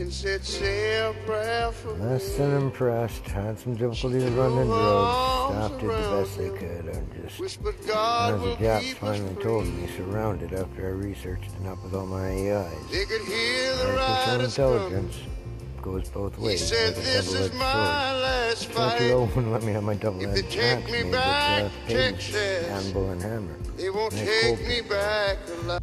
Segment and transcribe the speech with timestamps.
[0.00, 3.26] and said, say a prayer for Less than impressed.
[3.26, 5.54] Had some difficulties running drugs.
[5.54, 6.96] Stopped it the best they could.
[6.96, 7.40] I'm just.
[7.40, 12.06] Whispered God As the Japs finally told me, surrounded after I researched enough with all
[12.06, 12.90] my AIs.
[12.90, 14.80] They could hear the Artificial riders coming.
[14.82, 15.16] intelligence
[15.82, 16.60] goes both ways.
[16.60, 19.02] He said, this is my last Don't fight.
[19.02, 21.62] you wouldn't let me have my double-edged If they take axe me made with back,
[21.64, 22.68] uh, page, Texas.
[22.68, 23.56] anvil, and hammer.
[23.76, 24.68] They won't take Colton.
[24.68, 25.80] me back alive.